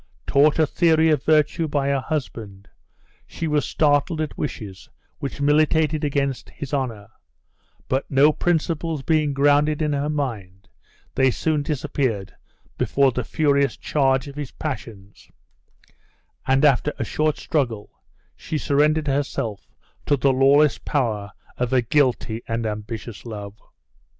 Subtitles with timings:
[0.25, 2.67] Taught a theory of virtue by her husband,
[3.27, 4.89] she was startled at wishes
[5.19, 7.07] which militated against his honor,
[7.87, 10.67] but no principles being grounded in her mind,
[11.13, 12.33] they soon disappeared
[12.79, 15.29] before the furious charge of his passions,
[16.47, 18.01] and after a short struggle
[18.35, 19.67] she surrendered herself
[20.07, 23.61] to the lawless power of a guilty and ambitious love.